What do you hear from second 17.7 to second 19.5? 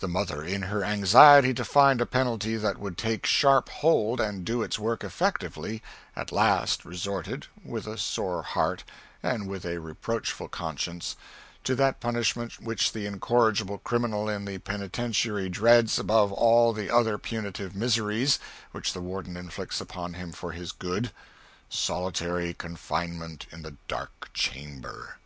miseries which the warden